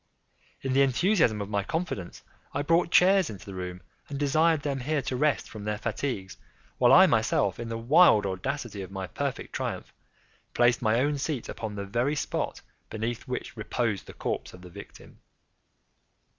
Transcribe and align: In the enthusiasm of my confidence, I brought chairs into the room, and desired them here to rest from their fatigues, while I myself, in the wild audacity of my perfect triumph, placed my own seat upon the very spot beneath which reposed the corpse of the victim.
In 0.61 0.73
the 0.73 0.81
enthusiasm 0.81 1.41
of 1.43 1.49
my 1.51 1.61
confidence, 1.63 2.23
I 2.55 2.63
brought 2.63 2.89
chairs 2.89 3.29
into 3.29 3.45
the 3.45 3.53
room, 3.53 3.81
and 4.09 4.17
desired 4.17 4.63
them 4.63 4.79
here 4.79 5.03
to 5.03 5.15
rest 5.15 5.47
from 5.47 5.63
their 5.63 5.77
fatigues, 5.77 6.37
while 6.79 6.91
I 6.91 7.05
myself, 7.05 7.59
in 7.59 7.69
the 7.69 7.77
wild 7.77 8.25
audacity 8.25 8.81
of 8.81 8.89
my 8.89 9.05
perfect 9.05 9.53
triumph, 9.53 9.93
placed 10.55 10.81
my 10.81 10.99
own 10.99 11.19
seat 11.19 11.49
upon 11.49 11.75
the 11.75 11.85
very 11.85 12.15
spot 12.15 12.61
beneath 12.89 13.27
which 13.27 13.55
reposed 13.55 14.07
the 14.07 14.13
corpse 14.13 14.55
of 14.55 14.63
the 14.63 14.71
victim. 14.71 15.19